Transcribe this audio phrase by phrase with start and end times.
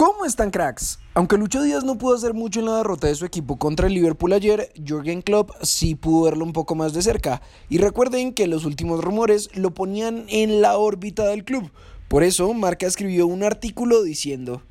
[0.00, 0.98] ¿Cómo están cracks?
[1.12, 3.92] Aunque Lucho Díaz no pudo hacer mucho en la derrota de su equipo contra el
[3.92, 7.42] Liverpool ayer, Jürgen Klopp sí pudo verlo un poco más de cerca.
[7.68, 11.70] Y recuerden que los últimos rumores lo ponían en la órbita del club.
[12.08, 14.62] Por eso, Marca escribió un artículo diciendo: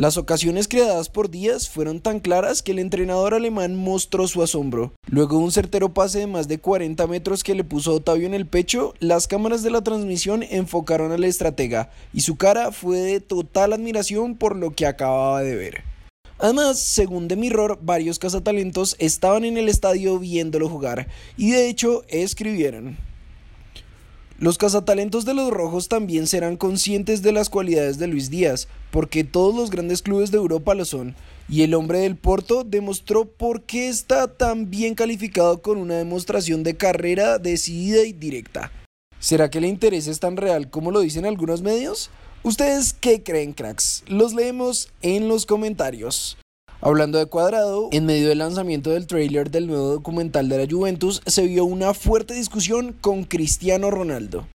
[0.00, 4.94] las ocasiones creadas por Díaz fueron tan claras que el entrenador alemán mostró su asombro.
[5.10, 8.32] Luego de un certero pase de más de 40 metros que le puso Otavio en
[8.32, 13.20] el pecho, las cámaras de la transmisión enfocaron al estratega y su cara fue de
[13.20, 15.82] total admiración por lo que acababa de ver.
[16.38, 22.04] Además, según The Mirror, varios cazatalentos estaban en el estadio viéndolo jugar y de hecho
[22.08, 23.09] escribieron.
[24.40, 29.22] Los cazatalentos de los rojos también serán conscientes de las cualidades de Luis Díaz, porque
[29.22, 31.14] todos los grandes clubes de Europa lo son,
[31.46, 36.62] y el hombre del Porto demostró por qué está tan bien calificado con una demostración
[36.62, 38.72] de carrera decidida y directa.
[39.18, 42.10] ¿Será que el interés es tan real como lo dicen algunos medios?
[42.42, 44.04] ¿Ustedes qué creen, cracks?
[44.06, 46.38] Los leemos en los comentarios.
[46.82, 51.20] Hablando de Cuadrado, en medio del lanzamiento del trailer del nuevo documental de la Juventus,
[51.26, 54.46] se vio una fuerte discusión con Cristiano Ronaldo.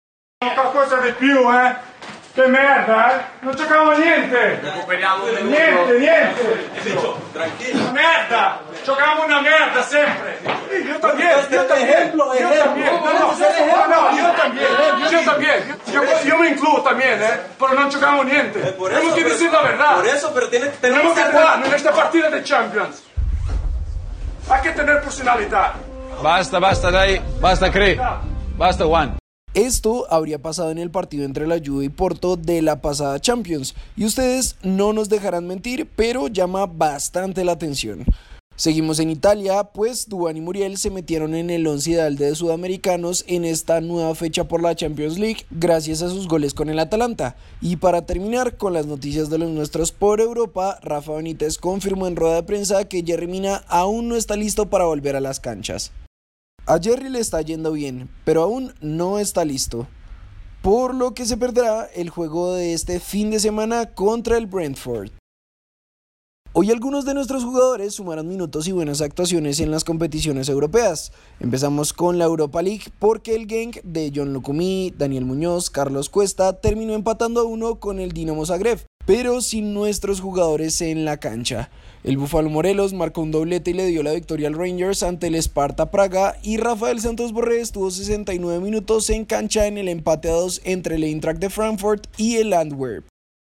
[2.36, 3.23] Che merda, eh?
[3.39, 4.59] Non giocavamo niente!
[4.61, 6.69] Recuperiamo un Niente, niente!
[7.31, 7.91] Tranquilo.
[7.91, 8.59] Merda!
[8.83, 10.39] Giocavamo una merda sempre!
[10.86, 12.25] Io también, Este io también, ejemplo.
[12.25, 14.11] también, no, no, no, no, ejemplo.
[14.19, 14.67] io también,
[15.09, 15.78] io también,
[16.25, 17.39] io me includo también, eh?
[17.58, 18.59] Pero non giocavamo niente!
[18.59, 19.95] Eh, Tenemos que decir la verdad!
[19.95, 23.02] Por eso, pero tiene, Tenemos que jugar en esta partida de Champions!
[24.50, 25.72] Hay que tener personalidad!
[26.22, 27.22] Basta, basta, dai.
[27.39, 27.97] Basta, Cri.
[28.58, 29.16] Basta, Juan.
[29.56, 33.73] Esto habría pasado en el partido entre la Juve y Porto de la pasada Champions,
[33.95, 38.03] y ustedes no nos dejarán mentir, pero llama bastante la atención.
[38.58, 43.23] Seguimos en Italia, pues Duván y Muriel se metieron en el once ideal de sudamericanos
[43.30, 47.38] en esta nueva fecha por la Champions League gracias a sus goles con el Atalanta.
[47.62, 52.17] Y para terminar con las noticias de los nuestros por Europa, Rafa Benítez confirmó en
[52.17, 55.94] rueda de prensa que Jerry Mina aún no está listo para volver a las canchas.
[56.68, 59.86] A Jerry le está yendo bien, pero aún no está listo.
[60.64, 65.12] Por lo que se perderá el juego de este fin de semana contra el Brentford.
[66.54, 71.12] Hoy algunos de nuestros jugadores sumarán minutos y buenas actuaciones en las competiciones europeas.
[71.40, 76.62] Empezamos con la Europa League porque el Genk de John Locumí, Daniel Muñoz, Carlos Cuesta
[76.62, 81.70] terminó empatando a uno con el Dinamo Zagreb, pero sin nuestros jugadores en la cancha.
[82.04, 85.36] El Búfalo Morelos marcó un doblete y le dio la victoria al Rangers ante el
[85.36, 90.34] Sparta Praga y Rafael Santos Borré estuvo 69 minutos en cancha en el empate a
[90.34, 93.06] 2 entre el Eintracht de Frankfurt y el Antwerp.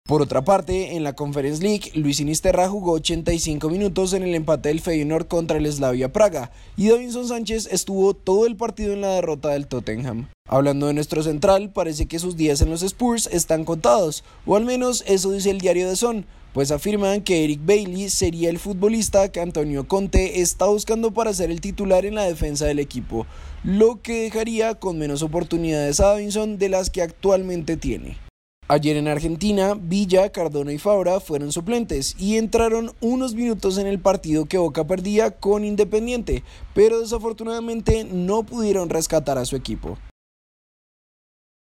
[0.07, 4.69] Por otra parte, en la Conference League, Luis Sinisterra jugó 85 minutos en el empate
[4.69, 9.15] del Feyenoord contra el Slavia Praga y Davinson Sánchez estuvo todo el partido en la
[9.15, 10.27] derrota del Tottenham.
[10.47, 14.63] Hablando de nuestro central, parece que sus días en los Spurs están contados, o al
[14.63, 19.31] menos eso dice el diario de Son, pues afirman que Eric Bailey sería el futbolista
[19.31, 23.25] que Antonio Conte está buscando para ser el titular en la defensa del equipo,
[23.63, 28.23] lo que dejaría con menos oportunidades a Davinson de las que actualmente tiene.
[28.67, 33.99] Ayer en Argentina, Villa, Cardona y Fabra fueron suplentes y entraron unos minutos en el
[33.99, 36.41] partido que Boca perdía con Independiente,
[36.73, 39.99] pero desafortunadamente no pudieron rescatar a su equipo.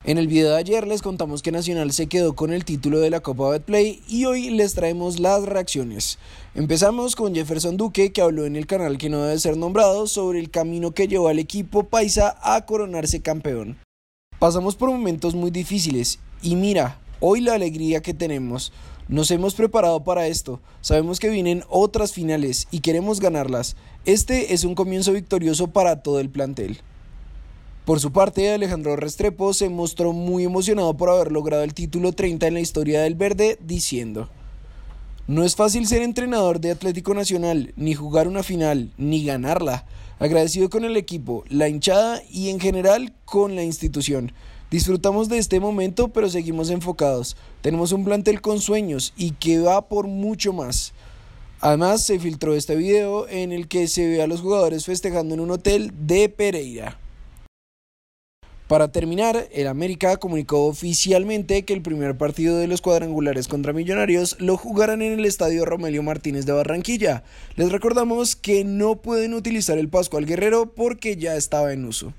[0.07, 3.11] En el video de ayer les contamos que Nacional se quedó con el título de
[3.11, 6.19] la Copa Betplay y hoy les traemos las reacciones.
[6.55, 10.41] Empezamos con Jefferson Duque que habló en el canal que no debe ser nombrado sobre
[10.41, 13.77] el camino que llevó al equipo paisa a coronarse campeón.
[14.39, 18.71] Pasamos por momentos muy difíciles y mira, hoy la alegría que tenemos.
[19.09, 23.77] Nos hemos preparado para esto, sabemos que vienen otras finales y queremos ganarlas.
[24.05, 26.81] Este es un comienzo victorioso para todo el plantel.
[27.87, 32.47] Por su parte, Alejandro Restrepo se mostró muy emocionado por haber logrado el título 30
[32.47, 34.29] en la historia del verde, diciendo,
[35.27, 39.87] No es fácil ser entrenador de Atlético Nacional, ni jugar una final, ni ganarla.
[40.19, 44.33] Agradecido con el equipo, la hinchada y en general con la institución.
[44.75, 47.37] Disfrutamos de este momento, pero seguimos enfocados.
[47.61, 50.95] Tenemos un plantel con sueños y que va por mucho más.
[51.61, 55.39] Además, se filtró este video en el que se ve a los jugadores festejando en
[55.39, 56.99] un hotel de Pereira.
[58.67, 64.35] Para terminar, el América comunicó oficialmente que el primer partido de los cuadrangulares contra Millonarios
[64.41, 67.23] lo jugarán en el estadio Romelio Martínez de Barranquilla.
[67.55, 72.13] Les recordamos que no pueden utilizar el Pascual Guerrero porque ya estaba en uso.